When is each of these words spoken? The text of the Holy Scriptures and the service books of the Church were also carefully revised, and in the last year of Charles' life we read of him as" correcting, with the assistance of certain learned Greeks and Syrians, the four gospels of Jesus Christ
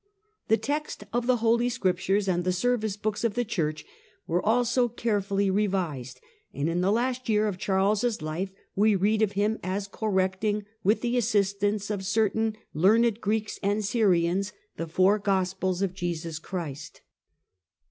The 0.47 0.57
text 0.57 1.03
of 1.13 1.27
the 1.27 1.37
Holy 1.45 1.69
Scriptures 1.69 2.27
and 2.27 2.43
the 2.43 2.51
service 2.51 2.97
books 2.97 3.23
of 3.23 3.35
the 3.35 3.45
Church 3.45 3.85
were 4.25 4.43
also 4.43 4.87
carefully 4.87 5.51
revised, 5.51 6.19
and 6.55 6.67
in 6.67 6.81
the 6.81 6.91
last 6.91 7.29
year 7.29 7.47
of 7.47 7.59
Charles' 7.59 8.19
life 8.19 8.49
we 8.75 8.95
read 8.95 9.21
of 9.21 9.33
him 9.33 9.59
as" 9.61 9.87
correcting, 9.87 10.65
with 10.83 11.01
the 11.01 11.17
assistance 11.17 11.91
of 11.91 12.03
certain 12.03 12.57
learned 12.73 13.21
Greeks 13.21 13.59
and 13.61 13.85
Syrians, 13.85 14.53
the 14.75 14.87
four 14.87 15.19
gospels 15.19 15.83
of 15.83 15.93
Jesus 15.93 16.39
Christ 16.39 17.01